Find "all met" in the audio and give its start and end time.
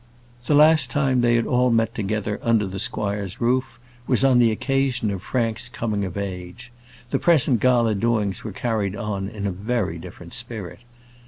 1.45-1.93